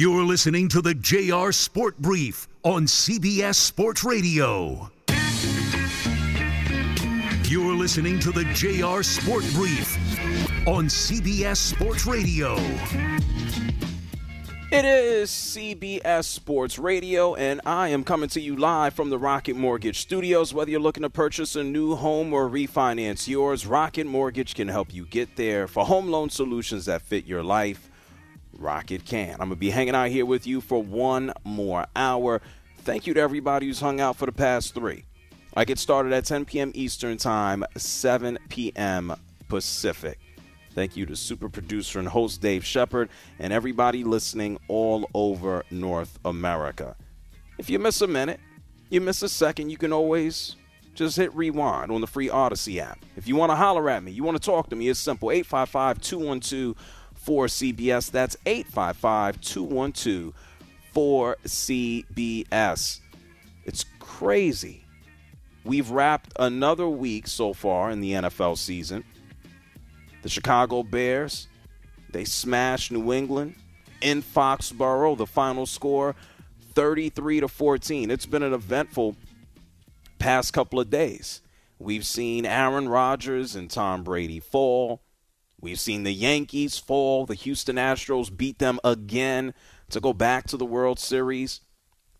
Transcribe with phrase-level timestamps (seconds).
[0.00, 4.88] You're listening to the JR Sport Brief on CBS Sports Radio.
[7.42, 9.98] You're listening to the JR Sport Brief
[10.68, 12.54] on CBS Sports Radio.
[14.70, 19.56] It is CBS Sports Radio, and I am coming to you live from the Rocket
[19.56, 20.54] Mortgage Studios.
[20.54, 24.94] Whether you're looking to purchase a new home or refinance yours, Rocket Mortgage can help
[24.94, 27.90] you get there for home loan solutions that fit your life.
[28.58, 29.32] Rocket can.
[29.34, 32.42] I'm going to be hanging out here with you for one more hour.
[32.78, 35.04] Thank you to everybody who's hung out for the past three.
[35.54, 36.72] I get started at 10 p.m.
[36.74, 39.14] Eastern Time, 7 p.m.
[39.48, 40.18] Pacific.
[40.74, 46.18] Thank you to super producer and host Dave Shepard and everybody listening all over North
[46.24, 46.96] America.
[47.56, 48.38] If you miss a minute,
[48.90, 50.56] you miss a second, you can always
[50.94, 53.04] just hit rewind on the free Audacy app.
[53.16, 55.30] If you want to holler at me, you want to talk to me, it's simple
[55.30, 56.76] 855 212
[57.28, 58.10] 4CBS.
[58.10, 60.32] That's 855 212
[60.94, 63.00] 4CBS.
[63.64, 64.84] It's crazy.
[65.64, 69.04] We've wrapped another week so far in the NFL season.
[70.22, 71.48] The Chicago Bears,
[72.10, 73.56] they smashed New England
[74.00, 75.18] in Foxborough.
[75.18, 76.16] The final score
[76.74, 78.10] 33 to 14.
[78.10, 79.16] It's been an eventful
[80.18, 81.42] past couple of days.
[81.78, 85.02] We've seen Aaron Rodgers and Tom Brady fall.
[85.60, 87.26] We've seen the Yankees fall.
[87.26, 89.54] The Houston Astros beat them again
[89.90, 91.60] to go back to the World Series.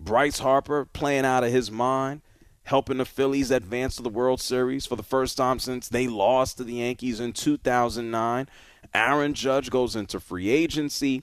[0.01, 2.23] Bryce Harper playing out of his mind,
[2.65, 6.59] helping the Phillies advance to the World Series for the first time since they lost
[6.59, 8.49] to the Yankees in 2009.
[8.95, 11.23] Aaron Judge goes into free agency.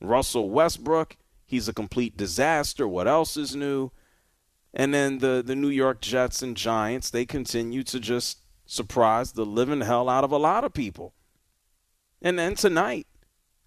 [0.00, 2.86] Russell Westbrook, he's a complete disaster.
[2.86, 3.90] What else is new?
[4.72, 9.46] And then the, the New York Jets and Giants, they continue to just surprise the
[9.46, 11.14] living hell out of a lot of people.
[12.26, 13.06] And then tonight,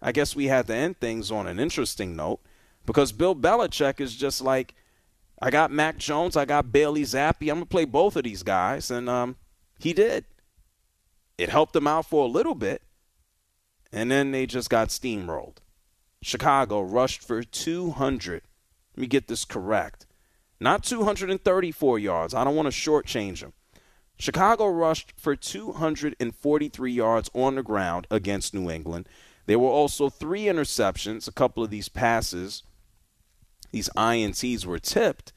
[0.02, 2.40] I guess we had to end things on an interesting note
[2.84, 4.74] because Bill Belichick is just like,
[5.40, 7.40] I got Mac Jones, I got Bailey Zappe.
[7.50, 9.36] I'm gonna play both of these guys, and um,
[9.78, 10.26] he did.
[11.38, 12.82] It helped them out for a little bit,
[13.90, 15.56] and then they just got steamrolled.
[16.20, 18.42] Chicago rushed for 200.
[18.94, 20.04] Let me get this correct.
[20.60, 22.34] Not 234 yards.
[22.34, 23.54] I don't want to shortchange them.
[24.20, 29.08] Chicago rushed for 243 yards on the ground against New England.
[29.46, 31.26] There were also three interceptions.
[31.26, 32.62] A couple of these passes,
[33.72, 35.32] these INTs were tipped.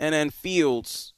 [0.00, 1.12] And then Fields,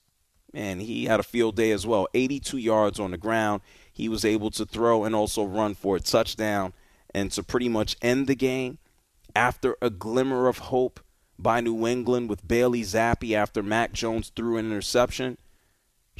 [0.52, 2.06] man, he had a field day as well.
[2.12, 3.62] 82 yards on the ground.
[3.90, 6.74] He was able to throw and also run for a touchdown
[7.14, 8.76] and to pretty much end the game
[9.34, 11.00] after a glimmer of hope
[11.38, 15.38] by New England with Bailey Zappe after Mac Jones threw an interception.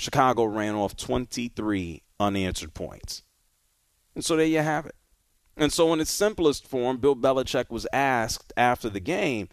[0.01, 3.23] Chicago ran off 23 unanswered points.
[4.15, 4.95] And so there you have it.
[5.57, 9.49] And so, in its simplest form, Bill Belichick was asked after the game,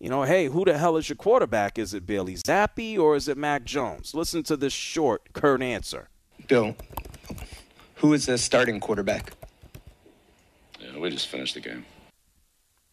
[0.00, 1.78] you know, hey, who the hell is your quarterback?
[1.78, 4.14] Is it Bailey Zappe or is it Mac Jones?
[4.14, 6.08] Listen to this short, curt answer.
[6.48, 6.74] Bill,
[7.96, 9.32] who is the starting quarterback?
[10.80, 11.84] Yeah, we just finished the game.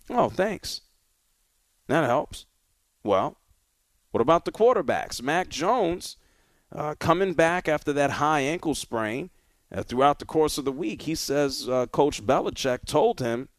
[0.09, 0.81] Oh, thanks.
[1.87, 2.45] That helps.
[3.03, 3.37] Well,
[4.11, 5.21] what about the quarterbacks?
[5.21, 6.17] Mac Jones
[6.73, 9.29] uh, coming back after that high ankle sprain
[9.73, 11.03] uh, throughout the course of the week.
[11.03, 13.49] He says uh, Coach Belichick told him,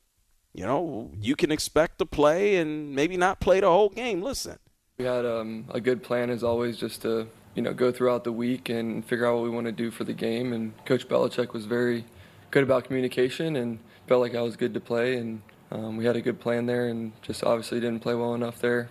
[0.55, 4.23] you know, you can expect to play and maybe not play the whole game.
[4.23, 4.59] Listen.
[4.99, 8.33] We had um, a good plan as always just to, you know, go throughout the
[8.33, 10.53] week and figure out what we want to do for the game.
[10.53, 12.05] And Coach Belichick was very
[12.50, 15.17] good about communication and felt like I was good to play.
[15.17, 15.41] And
[15.71, 18.91] um, we had a good plan there and just obviously didn't play well enough there.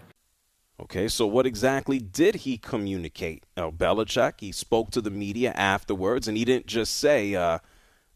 [0.82, 3.46] Okay, so what exactly did he communicate?
[3.56, 7.60] Uh, Belichick, he spoke to the media afterwards, and he didn't just say, uh,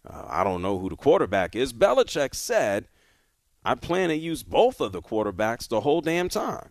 [0.10, 1.74] uh, I don't know who the quarterback is.
[1.74, 2.88] Belichick said,
[3.64, 6.70] I plan to use both of the quarterbacks the whole damn time.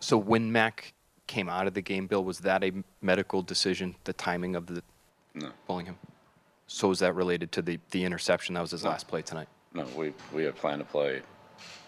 [0.00, 0.94] So when Mac
[1.28, 4.82] came out of the game, Bill, was that a medical decision, the timing of the
[5.34, 5.50] No.
[5.66, 5.98] pulling him?
[6.66, 9.48] So is that related to the, the interception that was his last play tonight?
[9.74, 11.22] No, we, we had planned to play.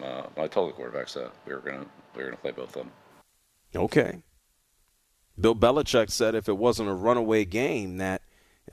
[0.01, 2.83] Uh, I told the quarterbacks that we were gonna we were gonna play both of
[2.83, 2.91] them.
[3.75, 4.23] Okay.
[5.39, 8.21] Bill Belichick said if it wasn't a runaway game, that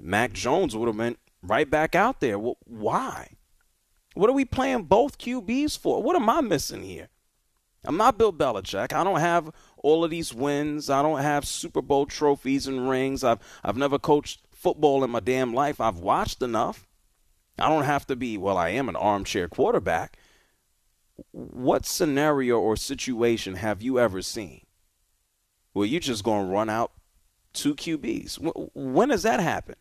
[0.01, 2.39] Mac Jones would have been right back out there.
[2.39, 3.37] Well, why?
[4.15, 6.03] What are we playing both QBs for?
[6.03, 7.09] What am I missing here?
[7.85, 8.93] I'm not Bill Belichick.
[8.93, 10.91] I don't have all of these wins.
[10.91, 13.23] I don't have Super Bowl trophies and rings.
[13.23, 15.81] I've I've never coached football in my damn life.
[15.81, 16.89] I've watched enough.
[17.59, 20.19] I don't have to be, well, I am an armchair quarterback.
[21.33, 24.67] What scenario or situation have you ever seen
[25.73, 26.93] where you're just going to run out
[27.53, 28.71] two QBs?
[28.75, 29.77] When does that happen?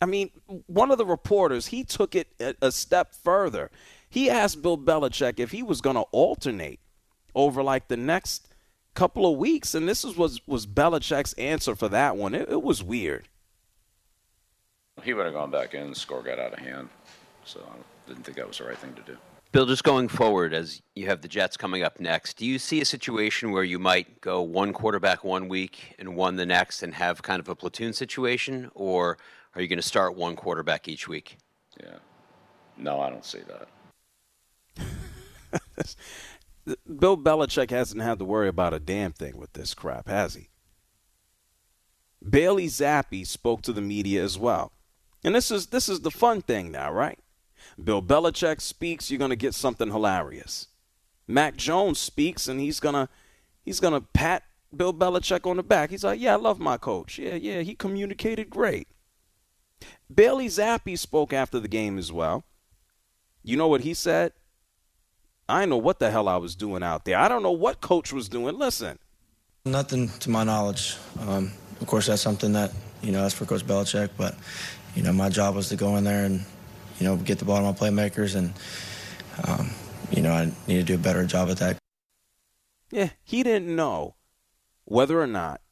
[0.00, 0.30] I mean,
[0.66, 2.28] one of the reporters, he took it
[2.62, 3.70] a step further.
[4.08, 6.80] He asked Bill Belichick if he was going to alternate
[7.34, 8.48] over like the next
[8.94, 12.34] couple of weeks, and this was was Belichick's answer for that one.
[12.34, 13.28] It, it was weird.
[15.02, 16.88] He would have gone back in, the score got out of hand.
[17.44, 19.16] So I didn't think that was the right thing to do.
[19.52, 22.80] Bill, just going forward, as you have the Jets coming up next, do you see
[22.80, 26.94] a situation where you might go one quarterback one week and one the next and
[26.94, 28.70] have kind of a platoon situation?
[28.74, 29.18] Or
[29.54, 31.36] are you going to start one quarterback each week?
[31.82, 31.96] Yeah.
[32.76, 33.40] No, I don't see
[34.76, 35.96] that.
[36.98, 40.48] Bill Belichick hasn't had to worry about a damn thing with this crap, has he?
[42.28, 44.70] Bailey Zappe spoke to the media as well.
[45.24, 47.18] And this is this is the fun thing now, right?
[47.82, 50.68] Bill Belichick speaks, you're going to get something hilarious.
[51.30, 53.08] Mac Jones speaks, and he's gonna
[53.64, 54.42] he's gonna pat
[54.76, 55.90] Bill Belichick on the back.
[55.90, 57.18] He's like, "Yeah, I love my coach.
[57.18, 58.88] Yeah, yeah, he communicated great."
[60.12, 62.44] Bailey Zappe spoke after the game as well.
[63.42, 64.32] You know what he said?
[65.48, 67.16] I know what the hell I was doing out there.
[67.16, 68.58] I don't know what coach was doing.
[68.58, 68.98] Listen.
[69.64, 70.96] Nothing to my knowledge.
[71.20, 72.72] Um, of course, that's something that
[73.02, 74.10] you know that's for Coach Belichick.
[74.16, 74.34] But
[74.94, 76.44] you know, my job was to go in there and
[77.00, 78.52] you know, get the ball to my playmakers, and
[79.48, 79.70] um,
[80.10, 81.78] you know, I need to do a better job at that.
[82.90, 84.16] Yeah, he didn't know
[84.84, 85.62] whether or not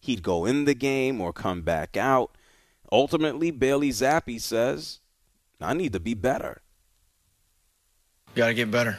[0.00, 2.36] he'd go in the game or come back out.
[2.90, 5.00] Ultimately, Bailey Zappe says,
[5.60, 6.62] "I need to be better."
[8.34, 8.98] Got to get better.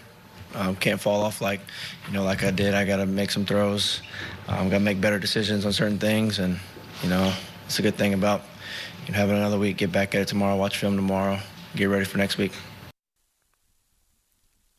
[0.55, 1.61] Um, can't fall off like,
[2.07, 2.73] you know, like I did.
[2.73, 4.01] I got to make some throws.
[4.47, 6.59] Um, got to make better decisions on certain things, and
[7.03, 7.33] you know,
[7.69, 8.41] it's a good thing about
[9.05, 9.77] and have another week.
[9.77, 10.55] Get back at it tomorrow.
[10.55, 11.39] Watch film tomorrow.
[11.75, 12.51] Get ready for next week.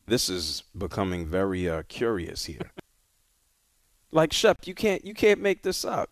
[0.07, 2.69] This is becoming very uh, curious here.
[4.11, 6.09] like Shep, you can't you can't make this up.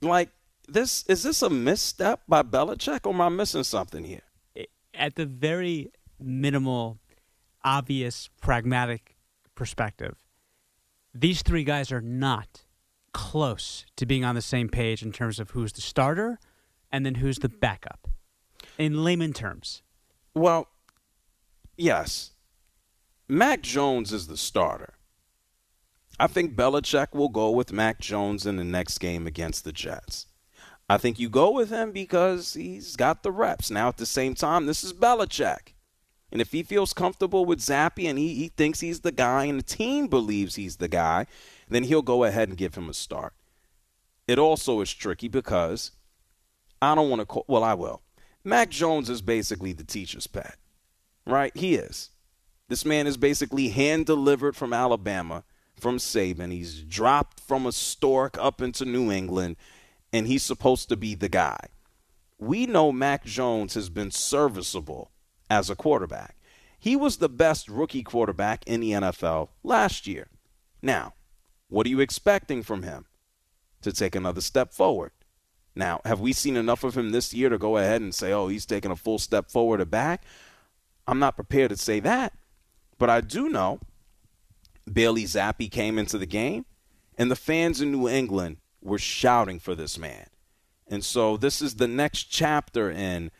[0.00, 0.28] Like
[0.68, 4.22] this is this a misstep by Belichick, or am I missing something here?
[4.94, 7.00] At the very minimal,
[7.64, 9.16] obvious, pragmatic
[9.56, 10.14] perspective,
[11.12, 12.62] these three guys are not
[13.12, 16.38] close to being on the same page in terms of who's the starter
[16.90, 18.08] and then who's the backup?
[18.78, 19.82] In layman terms.
[20.34, 20.68] Well,
[21.76, 22.32] yes.
[23.28, 24.94] Mac Jones is the starter.
[26.18, 30.26] I think Belichick will go with Mac Jones in the next game against the Jets.
[30.88, 33.70] I think you go with him because he's got the reps.
[33.70, 35.74] Now, at the same time, this is Belichick.
[36.32, 39.58] And if he feels comfortable with Zappe and he, he thinks he's the guy and
[39.58, 41.26] the team believes he's the guy,
[41.70, 43.32] then he'll go ahead and give him a start.
[44.28, 45.92] It also is tricky because
[46.82, 48.02] I don't want to call, well, I will.
[48.44, 50.56] Mac Jones is basically the teacher's pet,
[51.26, 51.54] right?
[51.56, 52.10] He is.
[52.68, 55.44] This man is basically hand delivered from Alabama,
[55.76, 56.52] from Saban.
[56.52, 59.56] He's dropped from a stork up into New England,
[60.12, 61.66] and he's supposed to be the guy.
[62.38, 65.10] We know Mac Jones has been serviceable
[65.50, 66.36] as a quarterback.
[66.78, 70.28] He was the best rookie quarterback in the NFL last year.
[70.80, 71.12] Now,
[71.70, 73.06] what are you expecting from him?
[73.82, 75.12] To take another step forward.
[75.74, 78.48] Now, have we seen enough of him this year to go ahead and say, oh,
[78.48, 80.24] he's taking a full step forward or back?
[81.06, 82.34] I'm not prepared to say that.
[82.98, 83.80] But I do know
[84.92, 86.66] Bailey Zappe came into the game,
[87.16, 90.26] and the fans in New England were shouting for this man.
[90.86, 93.30] And so this is the next chapter in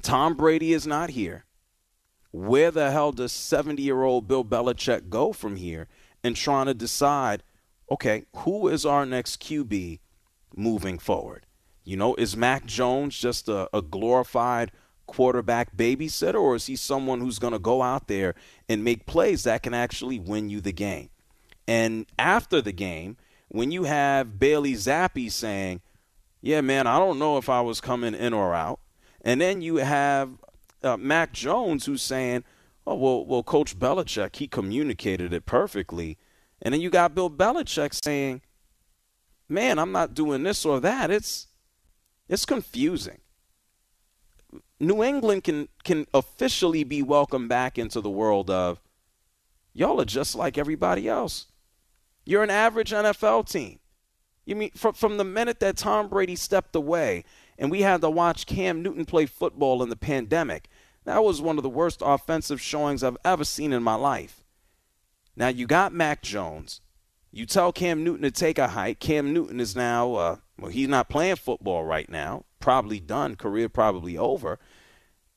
[0.00, 1.44] Tom Brady is not here.
[2.30, 5.88] Where the hell does 70 year old Bill Belichick go from here
[6.22, 7.42] and trying to decide,
[7.90, 10.00] okay, who is our next QB
[10.54, 11.46] moving forward?
[11.84, 14.70] You know, is Mac Jones just a, a glorified
[15.06, 18.34] quarterback babysitter, or is he someone who's going to go out there
[18.68, 21.10] and make plays that can actually win you the game?
[21.66, 23.16] And after the game,
[23.48, 25.80] when you have Bailey Zappe saying,
[26.40, 28.80] Yeah, man, I don't know if I was coming in or out.
[29.22, 30.30] And then you have
[30.82, 32.44] uh, Mac Jones who's saying,
[32.86, 36.18] Oh, well, well, Coach Belichick, he communicated it perfectly.
[36.62, 38.42] And then you got Bill Belichick saying,
[39.48, 41.10] Man, I'm not doing this or that.
[41.10, 41.48] It's
[42.28, 43.18] it's confusing.
[44.78, 48.80] New England can can officially be welcomed back into the world of
[49.72, 51.46] y'all are just like everybody else.
[52.24, 53.80] You're an average NFL team.
[54.44, 57.24] You mean from from the minute that Tom Brady stepped away
[57.58, 60.68] and we had to watch Cam Newton play football in the pandemic,
[61.04, 64.39] that was one of the worst offensive showings I've ever seen in my life.
[65.36, 66.80] Now you got Mac Jones.
[67.32, 68.98] You tell Cam Newton to take a hike.
[68.98, 72.44] Cam Newton is now, uh, well, he's not playing football right now.
[72.58, 73.36] Probably done.
[73.36, 74.58] Career probably over.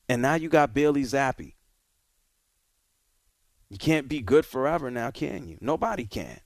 [0.08, 1.54] And now you got Bailey Zappe.
[3.70, 5.56] You can't be good forever now, can you?
[5.60, 6.40] Nobody can.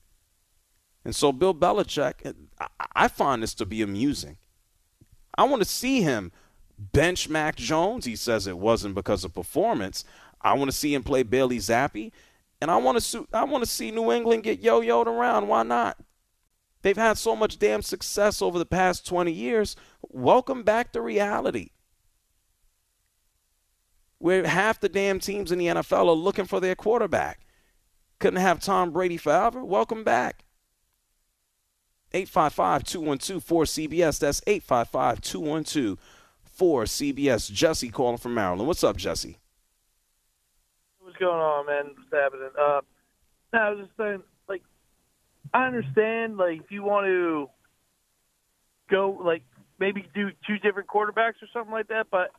[1.03, 2.33] And so Bill Belichick,
[2.95, 4.37] I find this to be amusing.
[5.37, 6.31] I want to see him
[6.77, 8.05] bench Mac Jones.
[8.05, 10.05] He says it wasn't because of performance.
[10.41, 12.11] I want to see him play Bailey Zappe,
[12.61, 15.47] and I want to I want to see New England get yo-yoed around.
[15.47, 15.97] Why not?
[16.81, 19.75] They've had so much damn success over the past 20 years.
[20.01, 21.71] Welcome back to reality.
[24.17, 27.41] Where half the damn teams in the NFL are looking for their quarterback.
[28.19, 29.63] Couldn't have Tom Brady forever.
[29.63, 30.43] Welcome back.
[32.11, 34.19] 855 212 4CBS.
[34.19, 35.97] That's 855 212
[36.59, 37.51] 4CBS.
[37.51, 38.67] Jesse calling from Maryland.
[38.67, 39.38] What's up, Jesse?
[41.19, 41.85] Going on, man?
[41.95, 42.49] What's happening?
[42.57, 42.81] Uh,
[43.53, 44.61] no, I was just saying, like,
[45.53, 47.49] I understand, like, if you want to
[48.89, 49.43] go, like,
[49.79, 52.31] maybe do two different quarterbacks or something like that, but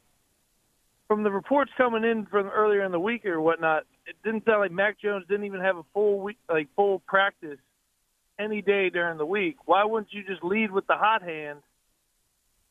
[1.09, 4.61] from the reports coming in from earlier in the week or whatnot, it didn't sound
[4.61, 7.59] like Mac Jones didn't even have a full week, like full practice
[8.39, 9.57] any day during the week.
[9.67, 11.59] Why wouldn't you just lead with the hot hand,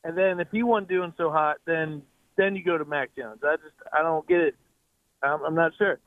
[0.04, 2.02] and then if he wasn't doing so hot, then
[2.36, 3.40] then you go to Mac Jones?
[3.44, 4.54] I just I don't get it.
[5.22, 5.98] I'm, I'm not sure.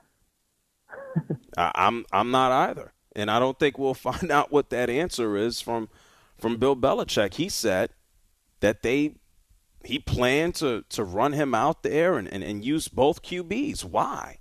[1.58, 5.62] I'm I'm not either, and I don't think we'll find out what that answer is
[5.62, 5.89] from
[6.38, 7.36] from Bill Belichick.
[7.36, 7.91] He said
[8.60, 9.15] that they
[9.84, 13.84] he planned to to run him out there and, and, and use both QBs.
[13.84, 14.39] Why?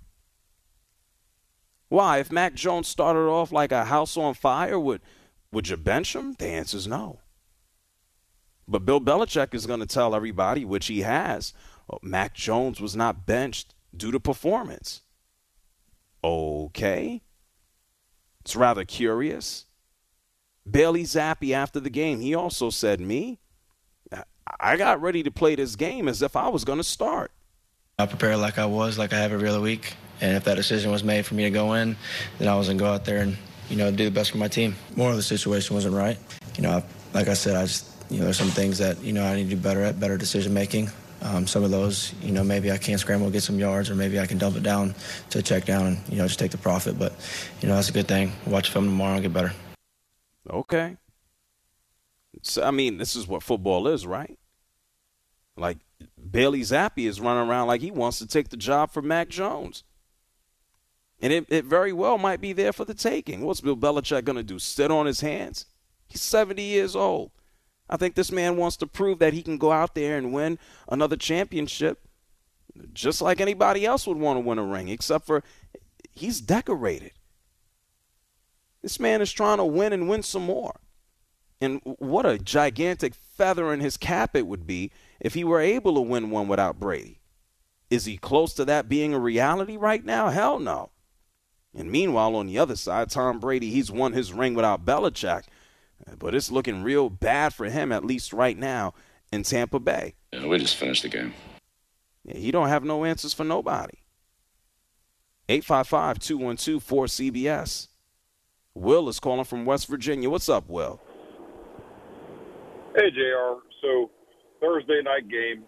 [1.89, 2.19] Why?
[2.19, 5.01] If Mac Jones started off like a house on fire, would
[5.51, 6.35] would you bench him?
[6.39, 7.19] The answer is no.
[8.67, 11.53] But Bill Belichick is going to tell everybody, which he has,
[11.91, 15.01] oh, Mac Jones was not benched due to performance.
[16.23, 17.21] Okay.
[18.41, 19.65] It's rather curious.
[20.69, 23.39] Bailey Zappe after the game, he also said, Me,
[24.59, 27.31] I got ready to play this game as if I was going to start.
[27.99, 29.95] I prepared like I was, like I have every other week.
[30.21, 31.95] And if that decision was made for me to go in,
[32.39, 33.37] then I was going to go out there and,
[33.69, 34.75] you know, do the best for my team.
[34.95, 36.17] More of the situation wasn't right.
[36.55, 36.83] You know,
[37.13, 39.49] like I said, I just, you know, there's some things that, you know, I need
[39.49, 40.89] to do better at, better decision making.
[41.23, 44.19] Um, some of those, you know, maybe I can't scramble, get some yards, or maybe
[44.19, 44.93] I can dump it down
[45.29, 46.99] to check down and, you know, just take the profit.
[46.99, 47.13] But,
[47.61, 48.33] you know, that's a good thing.
[48.45, 49.53] Watch film tomorrow and get better.
[50.49, 50.97] Okay.
[52.41, 54.37] So, I mean, this is what football is, right?
[55.55, 55.77] Like
[56.29, 59.83] Bailey Zappe is running around like he wants to take the job for Mac Jones.
[61.21, 63.41] And it, it very well might be there for the taking.
[63.41, 64.59] What's Bill Belichick going to do?
[64.59, 65.67] Sit on his hands?
[66.07, 67.31] He's 70 years old.
[67.93, 70.57] I think this man wants to prove that he can go out there and win
[70.89, 72.07] another championship
[72.91, 75.43] just like anybody else would want to win a ring, except for
[76.11, 77.11] he's decorated.
[78.81, 80.79] This man is trying to win and win some more.
[81.61, 85.93] And what a gigantic feather in his cap it would be if he were able
[85.93, 87.21] to win one without Brady.
[87.91, 90.29] Is he close to that being a reality right now?
[90.29, 90.89] Hell no.
[91.75, 95.43] And meanwhile, on the other side, Tom Brady, he's won his ring without Belichick.
[96.19, 98.93] But it's looking real bad for him, at least right now,
[99.31, 100.15] in Tampa Bay.
[100.31, 101.33] Yeah, we just finished the game.
[102.23, 103.97] Yeah, he don't have no answers for nobody.
[105.49, 107.87] 855-212-4CBS.
[108.75, 110.29] Will is calling from West Virginia.
[110.29, 111.01] What's up, Will?
[112.95, 113.55] Hey, JR.
[113.81, 114.09] So
[114.61, 115.63] Thursday night game,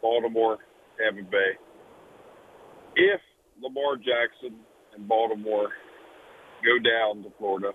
[0.00, 0.58] Baltimore,
[0.98, 1.58] Tampa Bay.
[2.94, 3.20] If
[3.60, 4.54] Lamar Jackson
[4.94, 5.70] and Baltimore
[6.64, 7.72] go down to Florida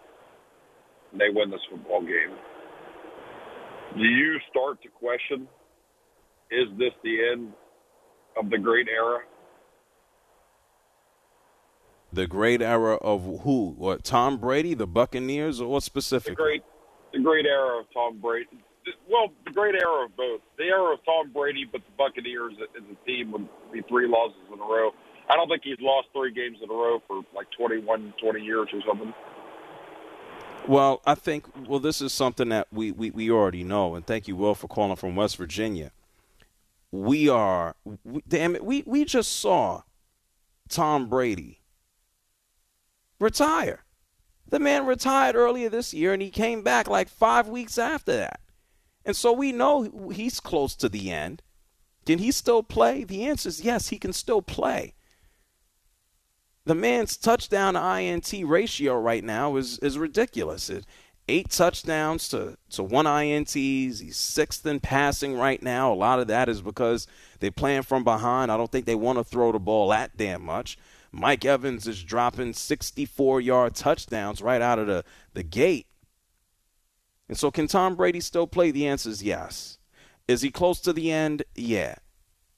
[1.11, 2.35] and they win this football game,
[3.95, 5.47] do you start to question
[6.49, 7.51] is this the end
[8.41, 9.19] of the great era?
[12.13, 13.75] The great era of who?
[13.77, 14.05] What?
[14.05, 16.31] Tom Brady, the Buccaneers, or what specifically?
[16.31, 16.63] The great,
[17.11, 18.47] the great era of Tom Brady
[19.09, 20.41] well, the great era of both.
[20.57, 24.39] The era of Tom Brady, but the Buccaneers as a team would be three losses
[24.51, 24.91] in a row.
[25.29, 28.67] I don't think he's lost three games in a row for like 21, 20 years
[28.71, 29.13] or something.
[30.67, 33.95] Well, I think, well, this is something that we, we, we already know.
[33.95, 35.91] And thank you, Will, for calling from West Virginia.
[36.91, 39.83] We are, we, damn it, we, we just saw
[40.69, 41.61] Tom Brady
[43.19, 43.83] retire.
[44.49, 48.39] The man retired earlier this year, and he came back like five weeks after that.
[49.05, 51.41] And so we know he's close to the end.
[52.05, 53.03] Can he still play?
[53.03, 54.95] The answer is yes, he can still play.
[56.67, 60.69] The man's touchdown to INT ratio right now is, is ridiculous.
[60.69, 60.85] It,
[61.29, 63.53] eight touchdowns to, to one INTs.
[64.01, 65.93] He's sixth in passing right now.
[65.93, 67.07] A lot of that is because
[67.39, 68.51] they're playing from behind.
[68.51, 70.77] I don't think they want to throw the ball that damn much.
[71.13, 75.05] Mike Evans is dropping 64 yard touchdowns right out of the,
[75.35, 75.87] the gate.
[77.29, 78.71] And so, can Tom Brady still play?
[78.71, 79.77] The answer is yes.
[80.27, 81.43] Is he close to the end?
[81.55, 81.95] Yeah.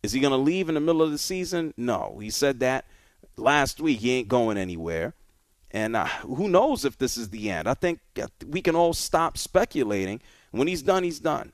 [0.01, 1.75] Is he going to leave in the middle of the season?
[1.77, 2.17] No.
[2.19, 2.85] He said that
[3.39, 3.99] last week.
[3.99, 5.13] He ain't going anywhere.
[5.71, 7.67] And uh, who knows if this is the end?
[7.67, 7.99] I think
[8.47, 10.21] we can all stop speculating.
[10.51, 11.53] When he's done, he's done.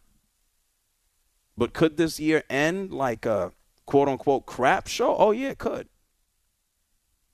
[1.58, 3.52] But could this year end like a
[3.86, 5.16] quote unquote crap show?
[5.16, 5.88] Oh, yeah, it could.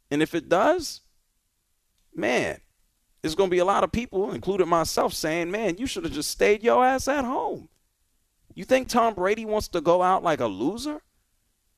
[0.10, 1.02] And if it does,
[2.16, 2.60] man,
[3.22, 6.14] there's going to be a lot of people, including myself, saying, man, you should have
[6.14, 7.70] just stayed your ass at home.
[8.54, 11.02] You think Tom Brady wants to go out like a loser?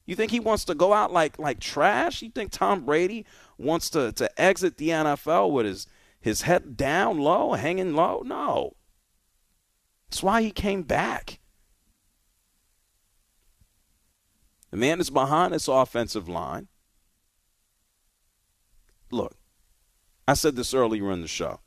[0.05, 2.21] You think he wants to go out like like trash?
[2.21, 3.25] You think Tom Brady
[3.57, 5.87] wants to, to exit the NFL with his,
[6.19, 8.21] his head down low, hanging low?
[8.25, 8.75] No.
[10.09, 11.39] That's why he came back.
[14.71, 16.67] The man is behind this offensive line.
[19.11, 19.37] Look,
[20.27, 21.59] I said this earlier in the show.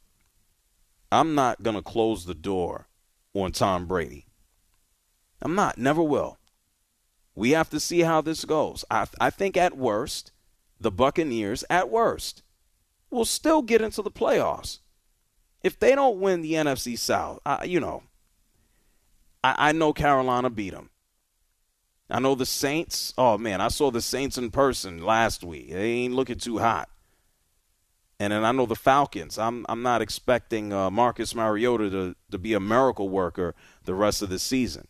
[1.12, 2.88] I'm not going to close the door
[3.32, 4.26] on Tom Brady.
[5.40, 6.38] I'm not, never will.
[7.36, 8.84] We have to see how this goes.
[8.90, 10.32] I, I think at worst,
[10.80, 12.42] the Buccaneers, at worst,
[13.10, 14.80] will still get into the playoffs.
[15.62, 18.02] If they don't win the NFC South, I, you know,
[19.44, 20.90] I, I know Carolina beat them.
[22.08, 23.12] I know the Saints.
[23.18, 25.70] Oh man, I saw the Saints in person last week.
[25.70, 26.88] They ain't looking too hot.
[28.18, 29.38] And then I know the Falcons.
[29.38, 34.22] I'm I'm not expecting uh, Marcus Mariota to, to be a miracle worker the rest
[34.22, 34.86] of the season.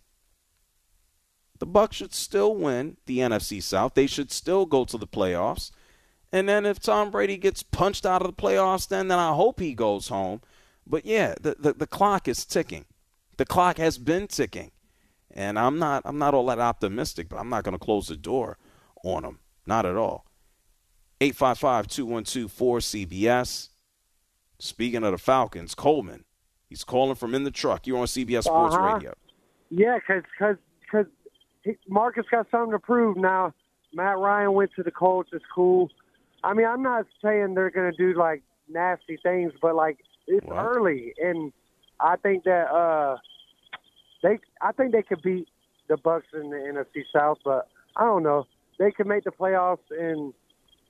[1.59, 3.95] The Bucs should still win the NFC South.
[3.95, 5.71] They should still go to the playoffs.
[6.33, 9.61] And then if Tom Brady gets punched out of the playoffs, then then I hope
[9.61, 10.41] he goes home.
[10.87, 12.85] But yeah, the, the, the clock is ticking.
[13.37, 14.73] The clock has been ticking.
[15.33, 18.17] And I'm not I'm not all that optimistic, but I'm not going to close the
[18.17, 18.59] door
[19.05, 19.39] on them.
[19.67, 20.27] Not at all.
[21.21, 23.69] 855-212-4CBS.
[24.59, 26.25] Speaking of the Falcons, Coleman,
[26.69, 27.87] he's calling from in the truck.
[27.87, 28.95] You're on CBS Sports uh-huh.
[28.95, 29.13] Radio.
[29.71, 30.57] Yeah, because cause,
[30.91, 31.05] cause
[31.89, 33.53] Marcus got something to prove now.
[33.95, 35.31] Matt Ryan went to the Colts.
[35.33, 35.91] It's cool.
[36.45, 40.47] I mean, I'm not saying they're going to do like nasty things, but like it's
[40.47, 40.65] What?
[40.65, 41.53] early, and
[42.01, 43.17] I think that uh
[44.23, 45.49] they, I think they could beat
[45.89, 48.47] the Bucs in the NFC South, but I don't know.
[48.79, 50.35] They could make the playoffs, and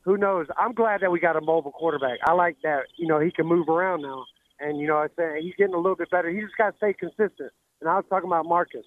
[0.05, 0.47] who knows?
[0.59, 2.19] I'm glad that we got a mobile quarterback.
[2.25, 2.85] I like that.
[2.97, 4.25] You know, he can move around now,
[4.61, 6.31] and you know, I'm saying he's getting a little bit better.
[6.31, 7.53] He just got to stay consistent.
[7.81, 8.85] And I was talking about Marcus.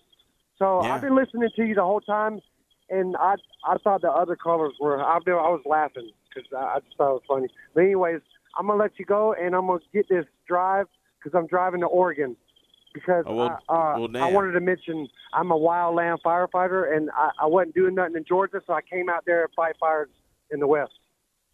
[0.60, 0.94] So Yeah.
[0.94, 2.42] I've been listening to you the whole time,
[2.90, 5.02] and I I thought the other callers were.
[5.02, 7.48] I've been, I was laughing because I, I just thought it was funny.
[7.74, 8.22] But anyways,
[8.58, 11.88] I'm gonna let you go, and I'm gonna get this drive because I'm driving to
[11.88, 12.36] Oregon.
[12.94, 17.10] Because Oh, well- I, uh, well, I wanted to mention I'm a wildland firefighter, and
[17.12, 20.10] I, I wasn't doing nothing in Georgia, so I came out there to fight fires
[20.52, 20.94] in the West.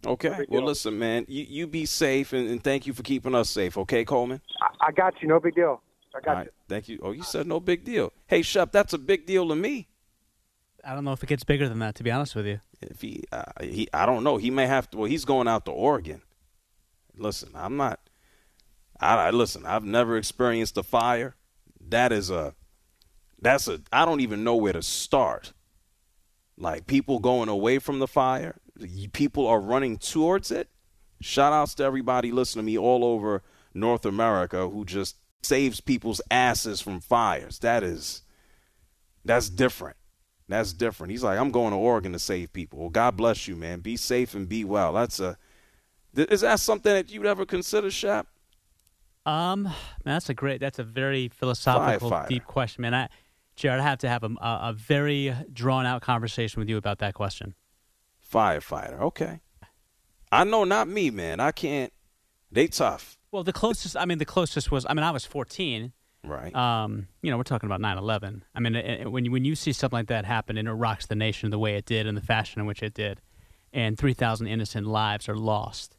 [0.05, 0.45] Okay.
[0.49, 3.77] Well, listen, man, you, you be safe, and, and thank you for keeping us safe.
[3.77, 4.39] Okay, Coleman?
[4.61, 5.27] I, I got you.
[5.27, 5.81] No big deal.
[6.15, 6.49] I got All right.
[6.69, 6.99] Thank you.
[7.03, 8.13] Oh, you said no big deal.
[8.27, 9.89] Hey, Shep, that's a big deal to me.
[10.83, 12.61] I don't know if it gets bigger than that, to be honest with you.
[12.81, 14.37] If he, uh, he, I don't know.
[14.37, 14.97] He may have to.
[14.97, 16.21] Well, he's going out to Oregon.
[17.17, 17.99] Listen, I'm not.
[18.99, 19.65] I, I listen.
[19.65, 21.35] I've never experienced a fire.
[21.89, 22.53] That is a.
[23.41, 23.81] That's a.
[23.91, 25.53] I don't even know where to start.
[26.57, 28.55] Like people going away from the fire,
[29.11, 30.69] people are running towards it.
[31.19, 33.41] Shout outs to everybody listening to me all over
[33.73, 37.59] North America who just saves people's asses from fires.
[37.59, 38.23] That is,
[39.23, 39.97] that's different.
[40.47, 41.11] That's different.
[41.11, 42.79] He's like, I'm going to Oregon to save people.
[42.79, 43.79] Well, God bless you, man.
[43.79, 44.93] Be safe and be well.
[44.93, 45.37] That's a.
[46.15, 48.27] Is that something that you'd ever consider, Shap?
[49.25, 49.73] Um, man,
[50.05, 50.61] that's a great.
[50.61, 52.29] That's a very philosophical, Firefighter.
[52.29, 52.93] deep question, man.
[52.93, 53.09] I,
[53.55, 56.99] Jared, I have to have a, a, a very drawn out conversation with you about
[56.99, 57.55] that question.
[58.31, 59.01] Firefighter.
[59.01, 59.41] Okay.
[60.31, 61.39] I know, not me, man.
[61.39, 61.91] I can't.
[62.51, 63.14] They tough.
[63.35, 63.97] Well, the closest.
[63.97, 64.85] I mean, the closest was.
[64.89, 65.91] I mean, I was 14.
[66.23, 66.55] Right.
[66.55, 68.43] Um, you know, we're talking about 9/11.
[68.55, 70.71] I mean, it, it- when you, when you see something like that happen and it
[70.71, 73.19] rocks the nation the way it did and the fashion in which it did,
[73.73, 75.97] and 3,000 innocent lives are lost.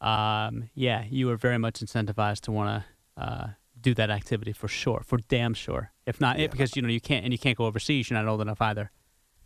[0.00, 2.82] Um, yeah, you are very much incentivized to want
[3.16, 3.46] to uh,
[3.78, 5.92] do that activity for sure, for damn sure.
[6.06, 8.08] If not, it, because you know you can't and you can't go overseas.
[8.08, 8.90] You're not old enough either.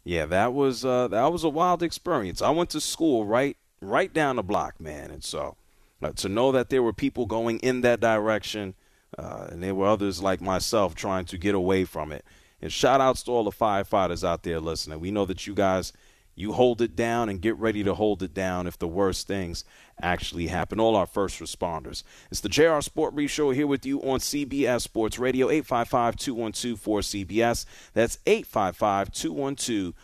[0.05, 2.41] Yeah, that was uh, that was a wild experience.
[2.41, 5.57] I went to school right right down the block, man, and so
[6.05, 8.75] uh, to know that there were people going in that direction,
[9.19, 12.25] uh, and there were others like myself trying to get away from it.
[12.61, 15.01] And shout outs to all the firefighters out there listening.
[15.01, 15.93] We know that you guys
[16.37, 19.65] you hold it down and get ready to hold it down if the worst things
[20.03, 20.81] actually happen.
[20.81, 22.03] All our first responders.
[22.31, 26.81] It's the JR Sport Brief Show here with you on CBS Sports Radio, 855 212
[26.81, 27.67] 4CBS.
[27.93, 29.95] That's 855 212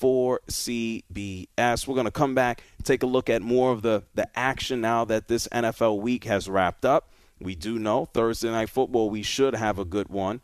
[0.00, 1.86] 4CBS.
[1.86, 5.04] We're going to come back take a look at more of the, the action now
[5.04, 7.10] that this NFL week has wrapped up.
[7.40, 10.40] We do know Thursday Night Football, we should have a good one.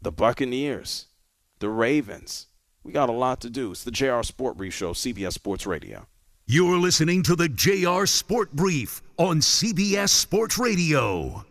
[0.00, 1.06] The Buccaneers,
[1.58, 2.46] the Ravens.
[2.82, 3.72] We got a lot to do.
[3.72, 6.06] It's the JR Sport Brief Show, CBS Sports Radio.
[6.46, 11.44] You're listening to the JR Sport Brief on CBS Sports Radio.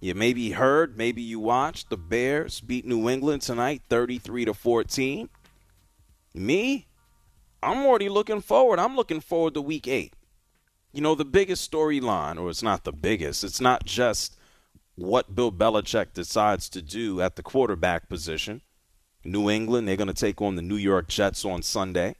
[0.00, 5.28] You maybe heard, maybe you watched the Bears beat New England tonight 33 to 14.
[6.34, 6.86] Me,
[7.62, 8.78] I'm already looking forward.
[8.78, 10.12] I'm looking forward to week 8.
[10.92, 14.36] You know, the biggest storyline, or it's not the biggest, it's not just
[14.94, 18.62] what Bill Belichick decides to do at the quarterback position.
[19.24, 22.16] New England, they're going to take on the New York Jets on Sunday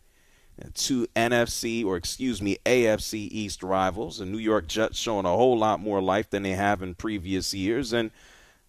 [0.75, 4.19] two NFC or excuse me AFC East rivals.
[4.19, 7.53] The New York Jets showing a whole lot more life than they have in previous
[7.53, 8.11] years, and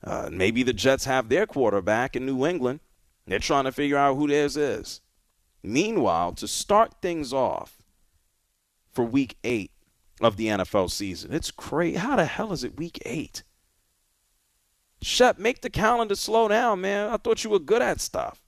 [0.03, 2.81] uh, maybe the Jets have their quarterback in New England.
[3.25, 5.01] They're trying to figure out who theirs is.
[5.63, 7.77] Meanwhile, to start things off
[8.91, 9.71] for Week Eight
[10.21, 11.97] of the NFL season, it's crazy.
[11.97, 13.43] How the hell is it Week Eight?
[15.01, 17.09] Shep, make the calendar slow down, man.
[17.11, 18.41] I thought you were good at stuff.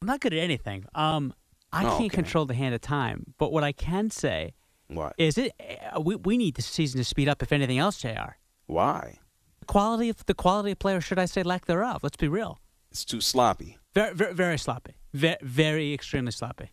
[0.00, 0.86] I'm not good at anything.
[0.94, 1.34] Um,
[1.72, 2.08] I Oh, can't okay.
[2.10, 4.54] control the hand of time, but what I can say
[4.88, 5.14] What?
[5.18, 5.52] is it
[5.94, 8.36] uh, we we need the season to speed up if anything else, Jr.
[8.66, 9.18] Why?
[9.60, 12.02] The quality of the quality of players, should I say, lack thereof.
[12.02, 12.58] Let's be real.
[12.90, 13.78] It's too sloppy.
[13.94, 14.94] Very very, very sloppy.
[15.14, 16.70] Very, very extremely sloppy.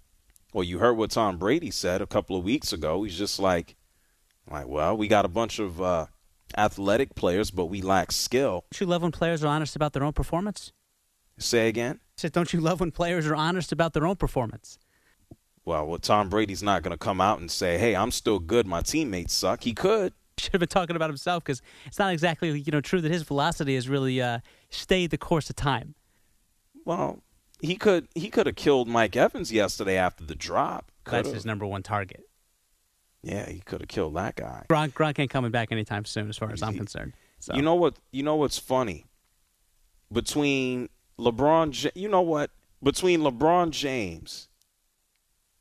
[0.53, 3.03] Well, you heard what Tom Brady said a couple of weeks ago.
[3.03, 3.75] He's just like,
[4.49, 6.07] like, well, we got a bunch of uh,
[6.57, 8.65] athletic players, but we lack skill.
[8.71, 10.71] Don't you love when players are honest about their own performance?
[11.37, 11.99] Say again.
[12.01, 14.79] I said, don't you love when players are honest about their own performance?
[15.69, 18.65] Well, well Tom Brady's not going to come out and say, "Hey, I'm still good.
[18.65, 20.13] My teammates suck." He could.
[20.39, 23.21] Should have been talking about himself because it's not exactly you know true that his
[23.21, 24.39] velocity has really uh,
[24.71, 25.93] stayed the course of time.
[26.85, 27.21] Well,
[27.61, 28.07] he could.
[28.15, 30.91] He could have killed Mike Evans yesterday after the drop.
[31.05, 31.35] That's Coulda.
[31.35, 32.23] his number one target.
[33.21, 34.65] Yeah, he could have killed that guy.
[34.69, 37.13] Gronk, Gronk ain't coming back anytime soon, as far as I'm concerned.
[37.39, 37.53] So.
[37.53, 37.95] You know what?
[38.11, 39.05] You know what's funny?
[40.11, 42.49] Between LeBron, you know what?
[42.81, 44.48] Between LeBron James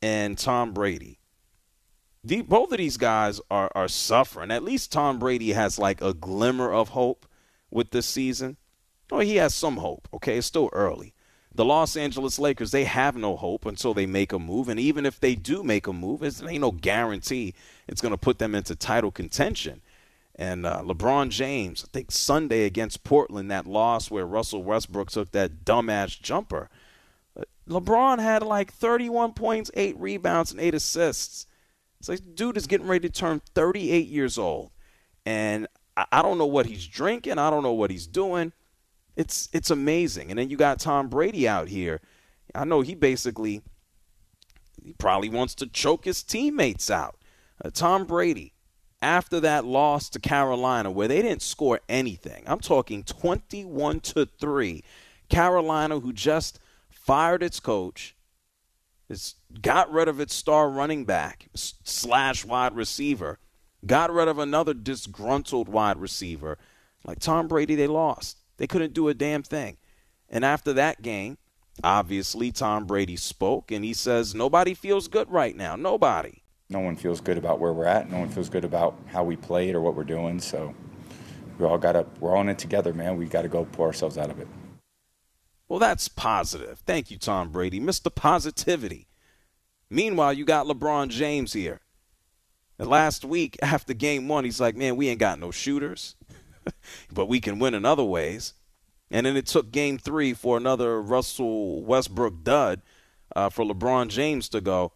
[0.01, 1.19] and Tom Brady,
[2.23, 4.51] the, both of these guys are are suffering.
[4.51, 7.25] At least Tom Brady has like a glimmer of hope
[7.71, 8.57] with this season.
[9.11, 10.07] Oh, he has some hope.
[10.13, 11.13] Okay, it's still early.
[11.53, 15.05] The Los Angeles Lakers, they have no hope until they make a move, and even
[15.05, 17.53] if they do make a move, it's ain't no guarantee
[17.87, 19.81] it's going to put them into title contention.
[20.35, 25.31] And uh, LeBron James, I think Sunday against Portland, that loss where Russell Westbrook took
[25.31, 26.69] that dumbass jumper.
[27.67, 31.45] LeBron had like 31 points, eight rebounds, and eight assists.
[31.99, 34.71] It's like dude is getting ready to turn 38 years old,
[35.25, 37.37] and I, I don't know what he's drinking.
[37.37, 38.53] I don't know what he's doing.
[39.15, 40.29] It's it's amazing.
[40.29, 42.01] And then you got Tom Brady out here.
[42.55, 43.61] I know he basically
[44.81, 47.17] he probably wants to choke his teammates out.
[47.63, 48.53] Uh, Tom Brady,
[49.01, 54.83] after that loss to Carolina, where they didn't score anything, I'm talking 21 to three.
[55.27, 56.59] Carolina, who just
[57.09, 58.15] fired its coach,
[59.09, 63.39] it's got rid of its star running back slash wide receiver,
[63.83, 66.59] got rid of another disgruntled wide receiver.
[67.03, 68.37] Like Tom Brady, they lost.
[68.57, 69.77] They couldn't do a damn thing.
[70.29, 71.39] And after that game,
[71.83, 75.75] obviously Tom Brady spoke and he says nobody feels good right now.
[75.75, 76.43] Nobody.
[76.69, 78.11] No one feels good about where we're at.
[78.11, 80.39] No one feels good about how we played or what we're doing.
[80.39, 80.75] So
[81.57, 83.17] we all got to, we're all in it together, man.
[83.17, 84.47] We got to go pull ourselves out of it.
[85.69, 86.79] Well, that's positive.
[86.79, 87.79] Thank you, Tom Brady.
[87.79, 88.13] Mr.
[88.13, 89.07] Positivity.
[89.89, 91.81] Meanwhile, you got LeBron James here.
[92.79, 96.15] And last week, after game one, he's like, man, we ain't got no shooters,
[97.13, 98.53] but we can win in other ways.
[99.11, 102.81] And then it took game three for another Russell Westbrook dud
[103.35, 104.91] uh, for LeBron James to go,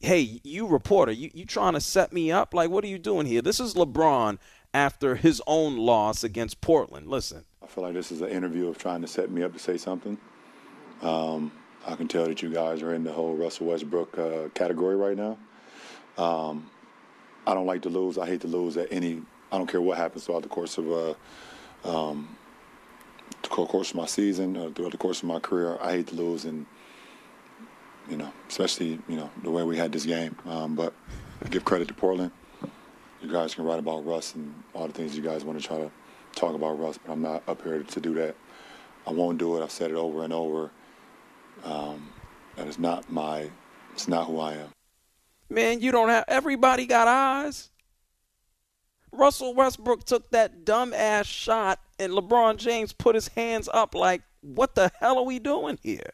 [0.00, 2.54] hey, you reporter, you, you trying to set me up?
[2.54, 3.42] Like, what are you doing here?
[3.42, 4.38] This is LeBron
[4.74, 7.08] after his own loss against Portland.
[7.08, 7.44] Listen.
[7.66, 9.76] I feel like this is an interview of trying to set me up to say
[9.76, 10.16] something.
[11.02, 11.50] Um,
[11.84, 15.16] I can tell that you guys are in the whole Russell Westbrook uh, category right
[15.16, 15.36] now.
[16.16, 16.70] Um,
[17.44, 18.18] I don't like to lose.
[18.18, 19.20] I hate to lose at any.
[19.50, 21.14] I don't care what happens throughout the course of uh,
[21.84, 22.36] um,
[23.42, 25.76] the course of my season, or throughout the course of my career.
[25.80, 26.66] I hate to lose, and
[28.08, 30.36] you know, especially you know the way we had this game.
[30.46, 30.94] Um, but
[31.44, 32.30] I give credit to Portland.
[33.22, 35.78] You guys can write about Russ and all the things you guys want to try
[35.78, 35.90] to
[36.36, 38.36] talk about Russ, but I'm not up here to do that.
[39.06, 39.62] I won't do it.
[39.62, 40.70] I've said it over and over.
[41.64, 42.10] Um,
[42.56, 43.50] that is not my.
[43.92, 44.68] It's not who I am.
[45.48, 47.70] Man, you don't have everybody got eyes.
[49.12, 54.22] Russell Westbrook took that dumb ass shot and LeBron James put his hands up like,
[54.42, 56.12] what the hell are we doing here?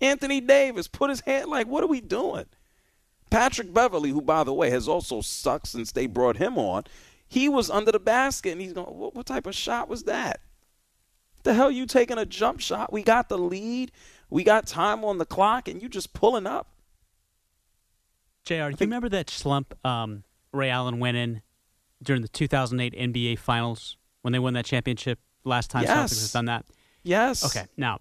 [0.00, 2.46] Anthony Davis put his hand like, what are we doing?
[3.30, 6.84] Patrick Beverley, who by the way has also sucked since they brought him on,
[7.28, 10.40] he was under the basket and he's going, what, what type of shot was that?
[11.42, 12.92] The hell you taking a jump shot?
[12.92, 13.92] We got the lead.
[14.30, 16.68] We got time on the clock and you just pulling up.
[18.44, 21.42] JR, do you remember that slump um, Ray Allen went in
[22.02, 25.90] during the 2008 NBA Finals when they won that championship last time yes.
[25.90, 26.64] Celtics has done that?
[27.02, 27.44] Yes.
[27.44, 28.00] Okay, now,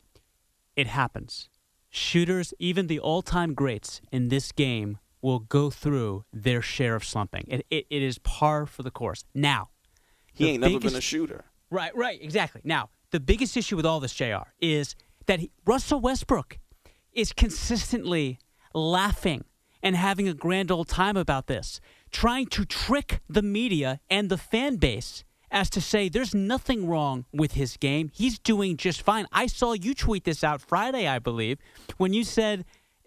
[0.75, 1.49] it happens.
[1.89, 7.45] Shooters, even the all-time greats in this game, will go through their share of slumping.
[7.47, 9.25] It, it, it is par for the course.
[9.33, 9.69] Now,
[10.31, 11.45] he ain't biggest, never been a shooter.
[11.71, 12.61] Right, right, exactly.
[12.63, 16.59] Now, the biggest issue with all this, JR, is that he, Russell Westbrook
[17.11, 18.37] is consistently
[18.75, 19.45] laughing
[19.81, 24.37] and having a grand old time about this, trying to trick the media and the
[24.37, 28.11] fan base as to say there's nothing wrong with his game.
[28.13, 29.25] He's doing just fine.
[29.31, 31.57] I saw you tweet this out Friday, I believe,
[31.97, 32.63] when you said,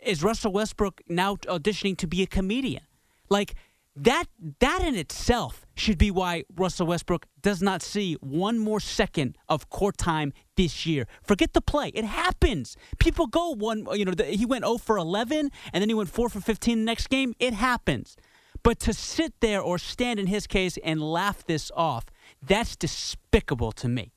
[0.08, 2.84] Is Russell Westbrook now auditioning to be a comedian?
[3.28, 3.56] Like,
[3.94, 4.24] that
[4.60, 9.68] that in itself should be why Russell Westbrook does not see one more second of
[9.68, 11.06] court time this year.
[11.22, 12.74] Forget the play; it happens.
[12.98, 13.86] People go one.
[13.92, 16.84] You know, he went 0 for 11, and then he went 4 for 15 the
[16.86, 17.34] next game.
[17.38, 18.16] It happens.
[18.62, 22.06] But to sit there or stand in his case and laugh this off,
[22.40, 24.12] that's despicable to me.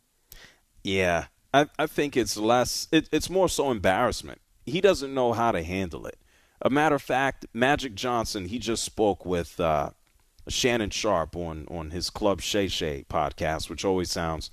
[0.86, 2.88] Yeah, I, I think it's less.
[2.94, 4.40] It, it's more so embarrassment.
[4.72, 6.18] He doesn't know how to handle it.
[6.62, 9.92] A matter of fact, Magic Johnson, he just spoke with uh,
[10.48, 14.50] Shannon Sharpe on, on his Club Shay Shay podcast, which always sounds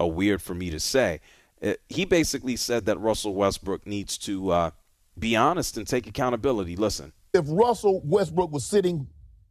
[0.00, 1.20] uh, weird for me to say.
[1.62, 4.70] Uh, he basically said that Russell Westbrook needs to uh,
[5.18, 6.76] be honest and take accountability.
[6.76, 7.12] Listen.
[7.32, 9.06] If Russell Westbrook was sitting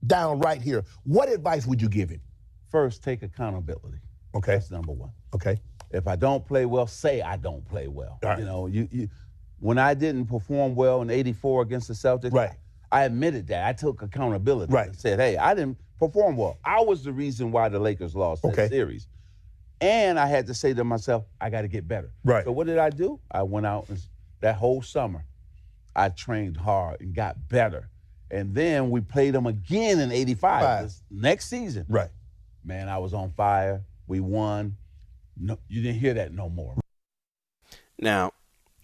[0.06, 2.22] down right here, what advice would you give him?
[2.70, 4.00] First, take accountability.
[4.36, 4.54] Okay.
[4.54, 5.12] That's number one.
[5.34, 5.60] Okay.
[5.92, 8.20] If I don't play well, say I don't play well.
[8.24, 8.40] Right.
[8.40, 9.10] You know, you, you
[9.62, 12.52] when I didn't perform well in 84 against the Celtics, right.
[12.92, 13.66] I admitted that.
[13.66, 14.74] I took accountability.
[14.74, 14.88] Right.
[14.88, 16.58] And said, hey, I didn't perform well.
[16.66, 18.64] I was the reason why the Lakers lost okay.
[18.64, 19.08] that series.
[19.80, 22.12] And I had to say to myself, I got to get better.
[22.24, 22.44] Right.
[22.44, 23.20] So what did I do?
[23.32, 24.00] I went out and
[24.42, 25.26] that whole summer,
[25.96, 27.90] I trained hard and got better.
[28.32, 31.86] And then we played them again in 85, next season.
[31.88, 32.10] Right.
[32.64, 33.84] Man, I was on fire.
[34.08, 34.78] We won.
[35.38, 36.76] No, you didn't hear that no more.
[38.00, 38.32] Now,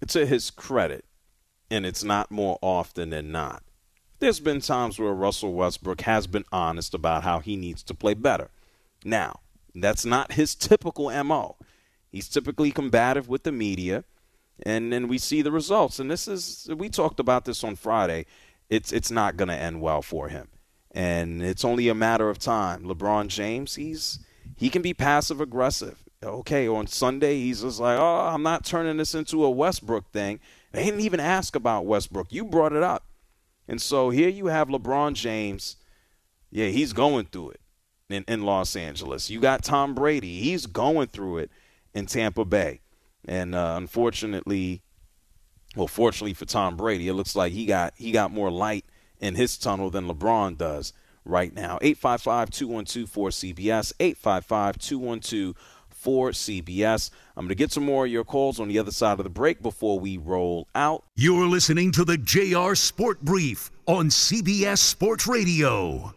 [0.07, 1.05] to his credit,
[1.69, 3.63] and it's not more often than not,
[4.19, 8.13] there's been times where Russell Westbrook has been honest about how he needs to play
[8.13, 8.49] better.
[9.03, 9.41] Now,
[9.75, 11.55] that's not his typical MO.
[12.09, 14.03] He's typically combative with the media,
[14.63, 15.99] and then we see the results.
[15.99, 18.25] And this is we talked about this on Friday.
[18.69, 20.47] It's it's not going to end well for him.
[20.91, 22.83] And it's only a matter of time.
[22.83, 24.19] LeBron James, he's
[24.55, 28.97] he can be passive aggressive okay, on Sunday, he's just like, oh, I'm not turning
[28.97, 30.39] this into a Westbrook thing.
[30.71, 32.27] They didn't even ask about Westbrook.
[32.31, 33.05] You brought it up.
[33.67, 35.77] And so here you have LeBron James.
[36.49, 37.61] Yeah, he's going through it
[38.09, 39.29] in, in Los Angeles.
[39.29, 40.39] You got Tom Brady.
[40.39, 41.51] He's going through it
[41.93, 42.81] in Tampa Bay.
[43.27, 44.81] And uh, unfortunately,
[45.75, 48.85] well, fortunately for Tom Brady, it looks like he got he got more light
[49.19, 50.93] in his tunnel than LeBron does
[51.25, 51.77] right now.
[51.81, 55.55] 855 212 4CBS, 855 212
[55.97, 57.09] for CBS.
[57.35, 59.29] I'm going to get some more of your calls on the other side of the
[59.29, 61.03] break before we roll out.
[61.15, 66.13] You're listening to the JR Sport Brief on CBS Sports Radio.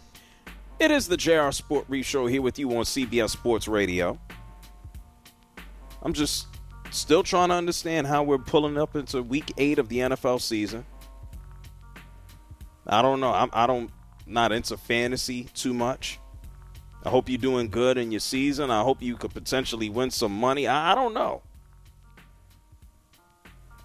[0.81, 4.19] It is the JR Sport Brief show here with you on CBS Sports Radio.
[6.03, 6.47] I'm just
[6.91, 10.85] Still trying to understand how we're pulling up into week eight of the NFL season.
[12.85, 13.33] I don't know.
[13.33, 13.91] I'm, I don't
[14.25, 16.19] not into fantasy too much.
[17.03, 18.71] I hope you're doing good in your season.
[18.71, 20.67] I hope you could potentially win some money.
[20.67, 21.41] I, I don't know.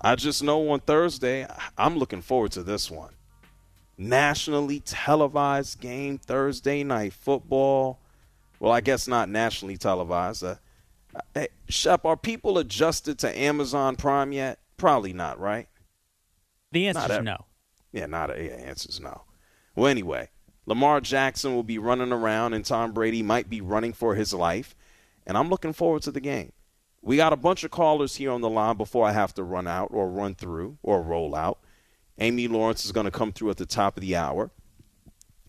[0.00, 1.46] I just know on Thursday,
[1.78, 3.14] I'm looking forward to this one.
[3.96, 8.00] Nationally televised game, Thursday night football.
[8.58, 10.42] Well, I guess not nationally televised.
[10.42, 10.56] Uh,
[11.34, 14.60] Hey, Shep, are people adjusted to Amazon Prime yet?
[14.76, 15.68] Probably not, right?
[16.72, 17.24] The answer Not is ever.
[17.24, 17.44] no.
[17.92, 19.22] Yeah, not a yeah, answer's no.
[19.76, 20.30] Well, anyway,
[20.66, 24.74] Lamar Jackson will be running around, and Tom Brady might be running for his life,
[25.26, 26.52] and I'm looking forward to the game.
[27.02, 29.66] We got a bunch of callers here on the line before I have to run
[29.66, 31.58] out or run through or roll out.
[32.18, 34.50] Amy Lawrence is going to come through at the top of the hour.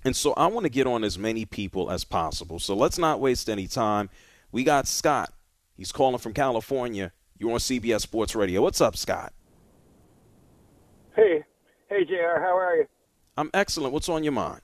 [0.03, 2.59] And so I want to get on as many people as possible.
[2.59, 4.09] So let's not waste any time.
[4.51, 5.31] We got Scott.
[5.75, 7.11] He's calling from California.
[7.37, 8.61] You're on CBS Sports Radio.
[8.61, 9.33] What's up, Scott?
[11.15, 11.43] Hey,
[11.89, 12.39] hey, Jr.
[12.39, 12.85] How are you?
[13.37, 13.93] I'm excellent.
[13.93, 14.61] What's on your mind?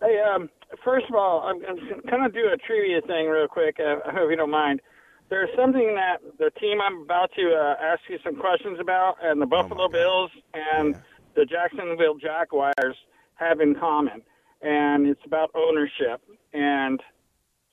[0.00, 0.48] Hey, um,
[0.84, 1.76] first of all, I'm, I'm
[2.10, 3.76] going to do a trivia thing real quick.
[3.78, 4.80] Uh, I hope you don't mind.
[5.28, 9.40] There's something that the team I'm about to uh, ask you some questions about, and
[9.40, 11.00] the Buffalo Bills and
[11.34, 12.96] the Jacksonville Jaguars
[13.36, 14.22] have in common,
[14.60, 16.20] and it's about ownership.
[16.52, 17.00] And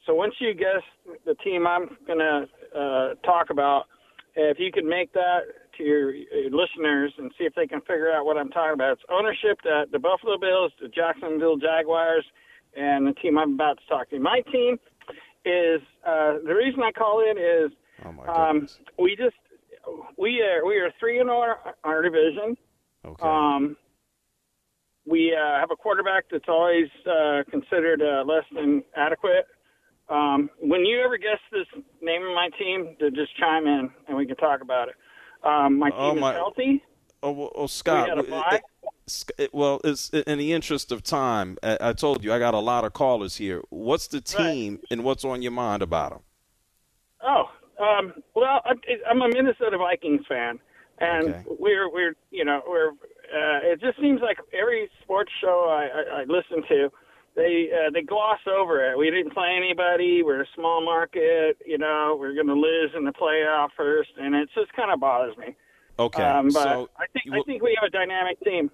[0.10, 0.82] so, once you guess
[1.24, 3.84] the team I'm going to uh, talk about,
[4.36, 5.41] if you could make that
[5.78, 8.93] to your, your listeners and see if they can figure out what I'm talking about,
[8.93, 12.26] it's ownership that the Buffalo Bills, the Jacksonville Jaguars,
[12.76, 14.19] and the team I'm about to talk to.
[14.19, 14.80] My team
[15.45, 17.72] is uh, the reason I call in is
[18.28, 18.67] um,
[18.98, 19.36] we just
[20.17, 22.58] we are we are three in our our division.
[23.06, 23.22] Okay.
[23.22, 23.78] Um,
[25.06, 29.45] we uh, have a quarterback that's always uh, considered uh, less than adequate.
[30.10, 31.67] Um, when you ever guess this
[32.02, 34.95] name of my team, to just chime in and we can talk about it.
[35.43, 36.84] Um, my team Oh, my- is healthy.
[37.22, 38.06] Oh, well, oh Scott.
[38.06, 38.56] We had a w- bye.
[39.08, 41.58] it- it- well, it's in the interest of time.
[41.62, 43.62] I, I told you I got a lot of callers here.
[43.69, 46.22] What's the team and what's on your mind about them?
[47.22, 47.50] Oh,
[47.84, 48.74] um, well, I,
[49.10, 50.60] I'm a Minnesota Vikings fan,
[51.00, 51.43] and Okay.
[51.60, 56.22] we're we're you know we're uh, it just seems like every sports show I, I,
[56.22, 56.89] I listen to,
[57.39, 58.97] they uh, they gloss over it.
[58.97, 60.21] We didn't play anybody.
[60.23, 61.58] We're a small market.
[61.65, 64.99] You know, we're going to lose in the playoff first, and it just kind of
[64.99, 65.56] bothers me.
[65.97, 68.69] Okay, Um, but so I think I think we have a dynamic team.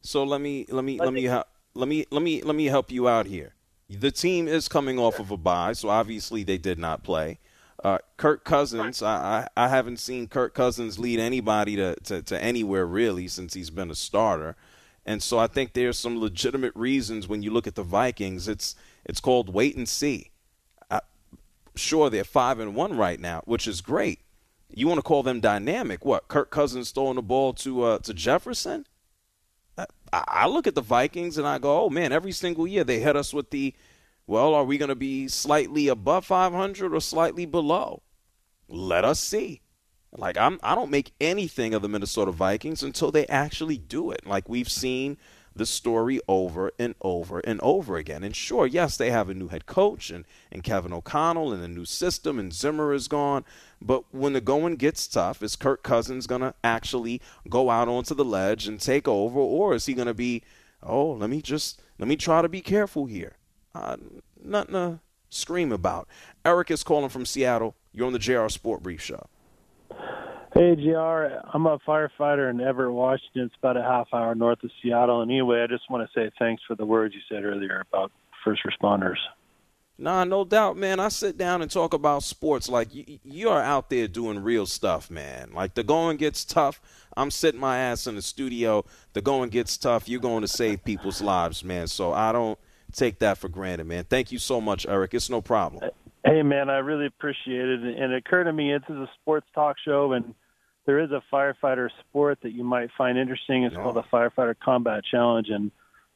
[0.00, 2.66] so let me let me I let me hel- let me let me let me
[2.66, 3.54] help you out here.
[3.88, 7.38] The team is coming off of a bye, so obviously they did not play.
[7.82, 12.42] Uh, Kirk Cousins, I, I I haven't seen Kirk Cousins lead anybody to, to, to
[12.42, 14.56] anywhere really since he's been a starter,
[15.06, 18.48] and so I think there's some legitimate reasons when you look at the Vikings.
[18.48, 20.30] It's it's called wait and see.
[20.90, 21.00] I,
[21.74, 24.20] sure, they're five and one right now, which is great.
[24.68, 26.04] You want to call them dynamic?
[26.04, 26.28] What?
[26.28, 28.86] Kirk Cousins throwing the ball to uh, to Jefferson?
[29.76, 33.00] I, I look at the Vikings and I go, oh man, every single year they
[33.00, 33.74] hit us with the,
[34.26, 38.02] well, are we going to be slightly above 500 or slightly below?
[38.68, 39.60] Let us see.
[40.16, 44.26] Like I'm, I don't make anything of the Minnesota Vikings until they actually do it.
[44.26, 45.16] Like we've seen
[45.56, 48.24] the story over and over and over again.
[48.24, 51.68] And sure, yes, they have a new head coach and, and Kevin O'Connell and a
[51.68, 53.44] new system and Zimmer is gone.
[53.80, 58.24] But when the going gets tough, is Kirk Cousins to actually go out onto the
[58.24, 59.38] ledge and take over?
[59.38, 60.42] Or is he to be,
[60.82, 63.36] oh, let me just, let me try to be careful here?
[63.74, 63.96] Uh,
[64.42, 65.00] nothing to
[65.30, 66.08] scream about.
[66.44, 67.76] Eric is calling from Seattle.
[67.92, 69.28] You're on the JR Sport Brief Show.
[70.54, 71.40] Hey, JR.
[71.52, 73.46] I'm a firefighter in Everett, Washington.
[73.46, 75.20] It's about a half hour north of Seattle.
[75.20, 78.12] And anyway, I just want to say thanks for the words you said earlier about
[78.44, 79.16] first responders.
[79.98, 81.00] Nah, no doubt, man.
[81.00, 84.64] I sit down and talk about sports like y- you are out there doing real
[84.66, 85.50] stuff, man.
[85.52, 86.80] Like the going gets tough.
[87.16, 88.84] I'm sitting my ass in the studio.
[89.12, 90.08] The going gets tough.
[90.08, 91.88] You're going to save people's lives, man.
[91.88, 92.60] So I don't
[92.92, 94.04] take that for granted, man.
[94.04, 95.14] Thank you so much, Eric.
[95.14, 95.90] It's no problem.
[96.24, 97.80] Hey, man, I really appreciate it.
[97.80, 100.34] And it occurred to me this is a sports talk show, and
[100.86, 103.64] there is a firefighter sport that you might find interesting.
[103.64, 105.70] It's called the Firefighter Combat Challenge, and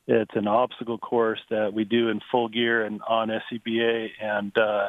[0.06, 4.88] it's an obstacle course that we do in full gear and on SCBA, and uh,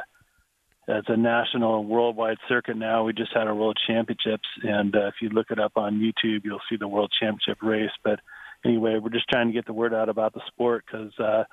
[0.88, 3.04] it's a national and worldwide circuit now.
[3.04, 6.42] We just had our World Championships, and uh, if you look it up on YouTube,
[6.44, 7.92] you'll see the World Championship race.
[8.04, 8.20] But
[8.66, 11.44] anyway, we're just trying to get the word out about the sport because uh,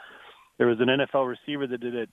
[0.59, 2.11] there was an NFL receiver that did it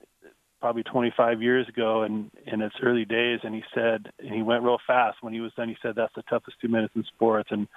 [0.63, 4.63] probably 25 years ago and in its early days and he said and he went
[4.63, 7.49] real fast when he was done he said that's the toughest two minutes in sports
[7.51, 7.67] and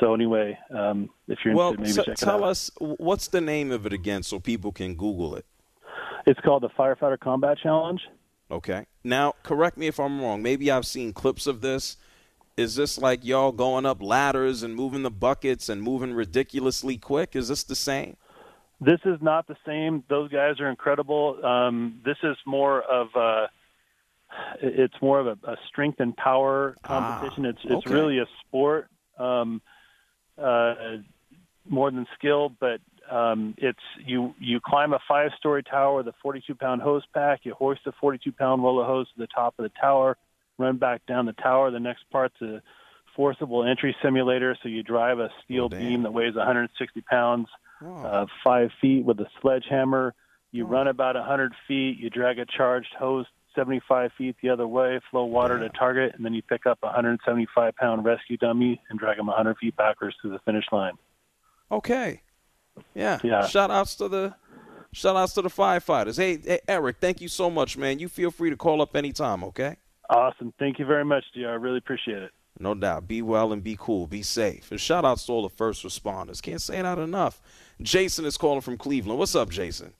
[0.00, 3.40] so anyway um if you're Well, interested maybe t- check it tell us what's the
[3.40, 5.46] name of it again so people can Google it.
[6.26, 8.00] it's called the firefighter combat challenge
[8.48, 8.86] Okay.
[9.02, 10.40] Now, correct me if I'm wrong.
[10.40, 11.96] Maybe I've seen clips of this.
[12.56, 17.34] Is this like y'all going up ladders and moving the buckets and moving ridiculously quick?
[17.34, 18.16] Is this the same?
[18.80, 23.46] This is not the same those guys are incredible um this is more of a
[24.60, 27.90] it's more of a, a strength and power competition it's it's okay.
[27.90, 29.60] really a sport um
[30.42, 30.74] uh
[31.68, 36.14] more than skill but um it's you you climb a five story tower with a
[36.22, 39.62] 42 pound hose pack you hoist a 42 pound roller hose to the top of
[39.62, 40.16] the tower
[40.58, 42.60] run back down the tower the next part's a
[43.16, 44.56] forcible entry simulator.
[44.62, 47.48] So you drive a steel Oh, beam that weighs 160 pounds,
[47.84, 50.14] uh, five feet with a sledgehammer.
[50.52, 51.98] You run about 100 feet.
[51.98, 56.24] You drag a charged hose 75 feet the other way, flow water to target, and
[56.24, 60.14] then you pick up a 175 pound rescue dummy and drag them 100 feet backwards
[60.22, 60.92] to the finish line.
[61.72, 62.22] Okay.
[62.94, 63.18] Yeah.
[63.24, 63.46] Yeah.
[63.46, 64.34] Shout outs to the
[64.92, 66.16] shout outs to the firefighters.
[66.16, 67.98] Hey, hey, Eric, thank you so much, man.
[67.98, 69.76] You feel free to call up anytime, okay?
[70.08, 70.52] Awesome.
[70.58, 71.50] Thank you very much, Dr.
[71.50, 72.30] I really appreciate it.
[72.58, 73.08] No doubt.
[73.08, 74.06] Be well and be cool.
[74.06, 74.70] Be safe.
[74.70, 76.40] And shout outs to all the first responders.
[76.40, 77.42] Can't say that enough.
[77.80, 79.18] Jason is calling from Cleveland.
[79.18, 79.92] What's up, Jason?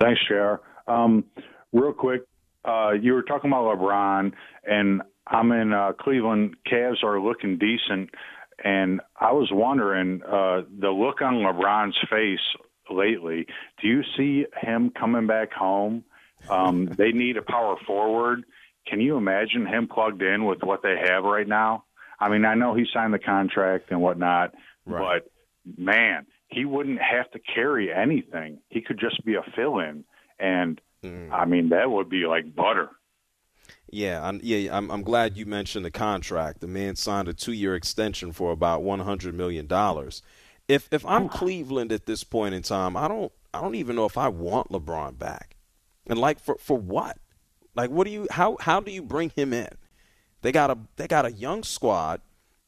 [0.00, 0.60] Thanks, Chair.
[0.86, 1.24] Um,
[1.72, 2.22] real quick,
[2.64, 4.32] uh, you were talking about LeBron,
[4.64, 6.56] and I'm in uh, Cleveland.
[6.70, 8.10] Cavs are looking decent,
[8.62, 12.38] and I was wondering uh, the look on LeBron's face
[12.90, 13.46] lately.
[13.80, 16.04] Do you see him coming back home?
[16.50, 18.44] Um, they need a power forward.
[18.86, 21.84] Can you imagine him plugged in with what they have right now?
[22.20, 24.54] I mean, I know he signed the contract and whatnot,
[24.86, 25.30] but
[25.76, 28.58] man, he wouldn't have to carry anything.
[28.68, 30.04] He could just be a fill-in,
[30.38, 31.30] and mm.
[31.32, 32.90] I mean that would be like butter.
[33.90, 36.60] Yeah, I'm, yeah, I'm, I'm glad you mentioned the contract.
[36.60, 40.22] The man signed a two-year extension for about 100 million dollars.
[40.68, 44.04] If if I'm Cleveland at this point in time, I don't I don't even know
[44.04, 45.56] if I want LeBron back.
[46.06, 47.18] And like for for what?
[47.74, 49.70] Like what do you how how do you bring him in?
[50.42, 52.20] They got a they got a young squad.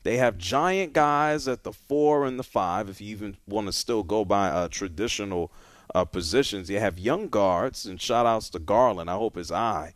[0.05, 2.88] They have giant guys at the four and the five.
[2.88, 5.53] If you even want to still go by uh, traditional
[5.94, 7.84] uh, positions, you have young guards.
[7.84, 9.11] And shout outs to Garland.
[9.11, 9.94] I hope his eye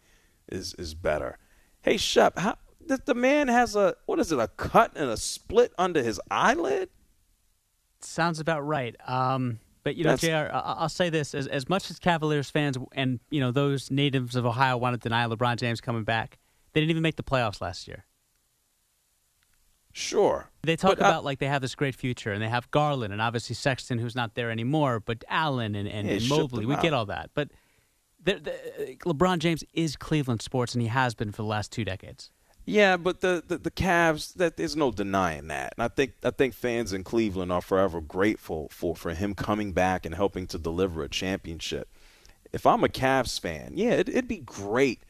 [0.51, 1.39] is is better.
[1.81, 4.39] Hey Shep, how the, the man has a what is it?
[4.39, 6.91] A cut and a split under his eyelid.
[8.01, 8.97] Sounds about right.
[9.07, 10.55] Um, but you know, That's- Jr.
[10.55, 14.47] I'll say this: as as much as Cavaliers fans and you know those natives of
[14.47, 16.39] Ohio want to deny LeBron James coming back,
[16.73, 18.05] they didn't even make the playoffs last year.
[19.93, 20.49] Sure.
[20.63, 23.13] They talk But I- about like they have this great future, and they have Garland,
[23.13, 26.67] and obviously Sexton, who's not there anymore, but Allen and, and, Yeah, and Mobley.
[26.67, 27.51] We get all that, but
[28.25, 31.73] the, the, uh, LeBron James is Cleveland sports, and he has been for the last
[31.73, 32.31] two decades.
[32.65, 35.75] Yeah, but the, the the Cavs, that there's no denying that.
[35.77, 39.73] And I think I think fans in Cleveland are forever grateful for for him coming
[39.73, 41.89] back and helping to deliver a championship.
[42.53, 45.01] If I'm a Cavs fan, yeah, it, it'd be great,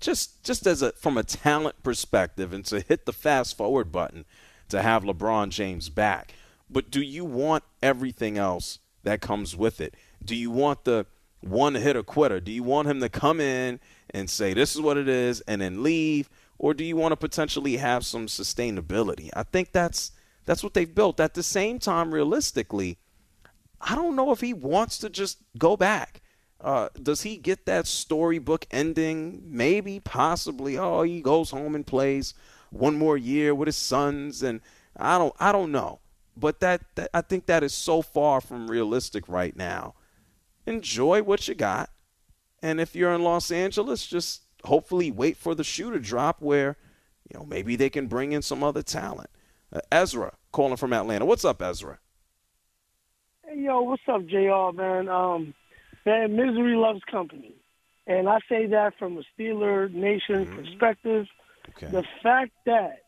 [0.00, 4.24] just just as a from a talent perspective, and to hit the fast forward button
[4.68, 6.34] to have LeBron James back.
[6.68, 9.94] But do you want everything else that comes with it?
[10.24, 11.06] Do you want the
[11.40, 12.40] one hitter quitter?
[12.40, 13.80] Do you want him to come in
[14.10, 16.28] and say this is what it is and then leave?
[16.58, 19.30] Or do you want to potentially have some sustainability?
[19.34, 20.12] I think that's
[20.44, 21.20] that's what they've built.
[21.20, 22.98] At the same time, realistically,
[23.80, 26.20] I don't know if he wants to just go back.
[26.60, 29.42] Uh, does he get that storybook ending?
[29.46, 30.76] Maybe, possibly.
[30.76, 32.34] Oh, he goes home and plays
[32.70, 34.60] one more year with his sons, and
[34.96, 36.00] I don't, I don't know.
[36.36, 39.94] But that, that I think that is so far from realistic right now.
[40.66, 41.90] Enjoy what you got,
[42.62, 46.76] and if you're in Los Angeles, just hopefully wait for the shoe to drop where,
[47.32, 49.30] you know, maybe they can bring in some other talent.
[49.72, 51.24] Uh, Ezra calling from Atlanta.
[51.24, 51.98] What's up, Ezra?
[53.46, 55.08] Hey, yo, what's up, JR, man?
[55.08, 55.54] Um,
[56.06, 57.54] man, misery loves company.
[58.06, 61.26] And I say that from a Steeler Nation perspective.
[61.92, 63.02] The fact that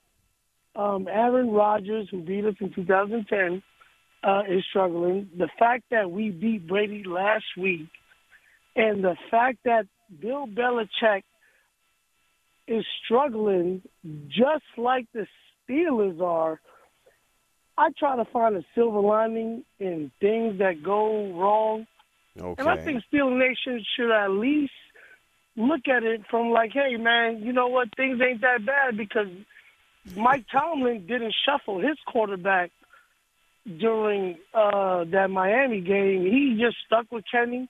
[0.76, 3.62] um, Aaron Rodgers, who beat us in 2010,
[4.24, 5.28] uh, is struggling.
[5.36, 7.88] The fact that we beat Brady last week.
[8.76, 9.86] And the fact that
[10.20, 11.22] Bill Belichick
[12.68, 13.82] is struggling
[14.28, 15.26] just like the
[15.68, 16.60] Steelers are.
[17.76, 21.86] I try to find a silver lining in things that go wrong.
[22.38, 22.62] Okay.
[22.62, 24.72] And I think Steeler Nation should at least
[25.56, 27.88] look at it from like, hey, man, you know what?
[27.96, 29.28] Things ain't that bad because
[30.16, 32.70] Mike Tomlin didn't shuffle his quarterback
[33.78, 36.22] during uh, that Miami game.
[36.22, 37.68] He just stuck with Kenny.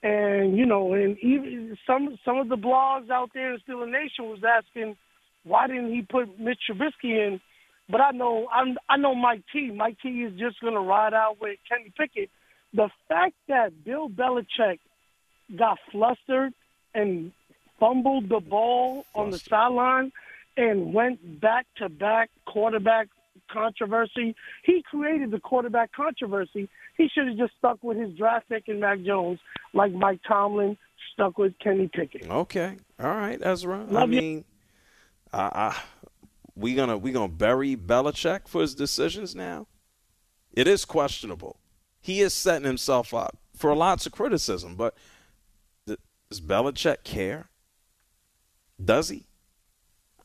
[0.00, 4.26] And, you know, and even some some of the blogs out there in Steeler Nation
[4.26, 4.96] was asking,
[5.42, 7.40] why didn't he put Mitch Trubisky in?
[7.88, 9.72] But I know I'm, I know Mike T.
[9.72, 10.08] Mike T.
[10.08, 12.30] is just going to ride out with Kenny Pickett.
[12.74, 14.78] The fact that Bill Belichick
[15.58, 16.52] got flustered
[16.94, 17.32] and
[17.80, 20.12] fumbled the ball on the sideline
[20.56, 23.08] and went back to back quarterback
[23.50, 24.34] controversy.
[24.64, 26.68] He created the quarterback controversy.
[26.96, 29.38] He should have just stuck with his draft pick and Mac Jones,
[29.72, 30.76] like Mike Tomlin
[31.14, 32.28] stuck with Kenny Pickett.
[32.28, 33.80] Okay, all right, Ezra.
[33.88, 34.20] I Love you.
[34.20, 34.44] mean,
[35.32, 35.82] I, I,
[36.56, 39.68] we gonna we gonna bury Belichick for his decisions now.
[40.52, 41.60] It is questionable.
[42.00, 44.94] He is setting himself up for lots of criticism, but
[45.86, 47.48] does Belichick care?
[48.82, 49.26] Does he?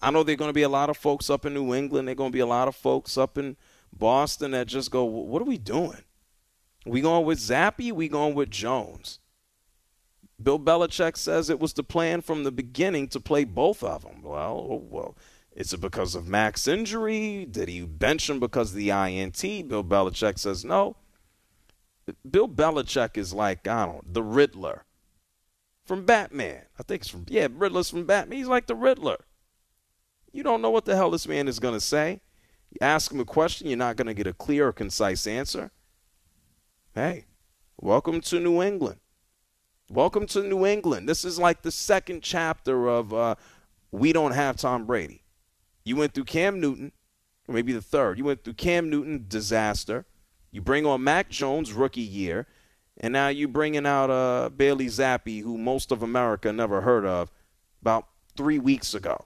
[0.01, 2.07] I know there are going to be a lot of folks up in New England.
[2.07, 3.55] There are going to be a lot of folks up in
[3.91, 6.03] Boston that just go, "What are we doing?
[6.86, 7.91] We going with Zappe?
[7.91, 9.19] We going with Jones?"
[10.41, 14.21] Bill Belichick says it was the plan from the beginning to play both of them.
[14.24, 15.17] Well, oh, well,
[15.55, 17.45] is it because of Mac's injury?
[17.45, 19.41] Did he bench him because of the INT?
[19.41, 20.97] Bill Belichick says no.
[22.30, 24.86] Bill Belichick is like, I don't know, the Riddler
[25.86, 26.64] from Batman.
[26.80, 28.38] I think it's from, yeah, Riddler's from Batman.
[28.38, 29.18] He's like the Riddler.
[30.32, 32.22] You don't know what the hell this man is going to say.
[32.72, 35.72] You ask him a question, you're not going to get a clear or concise answer.
[36.95, 37.26] Hey,
[37.78, 38.99] welcome to New England.
[39.89, 41.08] Welcome to New England.
[41.08, 43.36] This is like the second chapter of uh,
[43.91, 45.22] We Don't Have Tom Brady.
[45.84, 46.93] You went through Cam Newton,
[47.47, 48.18] or maybe the third.
[48.18, 50.06] You went through Cam Newton, disaster.
[50.54, 52.47] You bring on Mac Jones, rookie year.
[53.01, 57.32] And now you're bringing out uh, Bailey Zappe, who most of America never heard of,
[57.82, 59.26] about three weeks ago.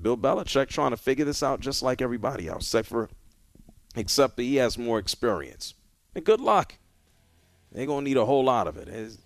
[0.00, 3.10] Bill Belichick trying to figure this out just like everybody else, except for
[3.96, 5.74] except that he has more experience.
[6.14, 6.76] And good luck.
[7.72, 8.88] They're gonna need a whole lot of it.
[8.88, 9.18] It's,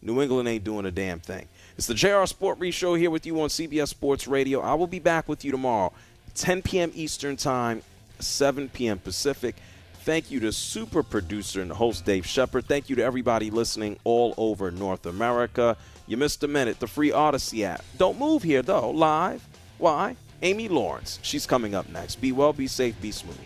[0.00, 1.46] New England ain't doing a damn thing.
[1.76, 4.60] It's the JR Sport Brief Show here with you on CBS Sports Radio.
[4.60, 5.92] I will be back with you tomorrow,
[6.34, 6.92] 10 p.m.
[6.94, 7.82] Eastern Time,
[8.20, 8.98] 7 p.m.
[8.98, 9.56] Pacific.
[10.04, 12.66] Thank you to super producer and host Dave Shepard.
[12.66, 15.76] Thank you to everybody listening all over North America.
[16.06, 16.80] You missed a minute.
[16.80, 17.84] The free Audacy app.
[17.98, 18.90] Don't move here, though.
[18.90, 19.46] Live.
[19.76, 20.16] Why?
[20.42, 21.18] Amy Lawrence.
[21.22, 22.16] She's coming up next.
[22.16, 23.36] Be well, be safe, be smooth.